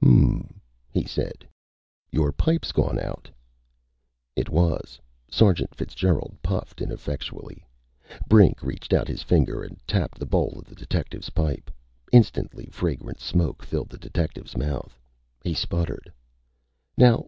[0.00, 1.48] "Hm m m," he said.
[2.12, 3.28] "Your pipe's gone out."
[4.36, 5.00] It was.
[5.28, 7.66] Sergeant Fitzgerald puffed ineffectually.
[8.28, 11.72] Brink reached out his finger and tapped the bowl of the detective's pipe.
[12.12, 14.96] Instantly fragrant smoke filled the detective's mouth.
[15.42, 16.12] He sputtered.
[16.96, 17.26] "Now....